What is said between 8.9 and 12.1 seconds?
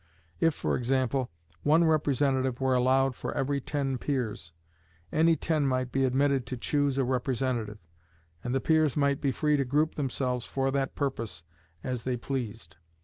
might be free to group themselves for that purpose as